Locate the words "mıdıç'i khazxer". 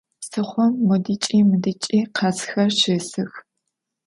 1.49-2.69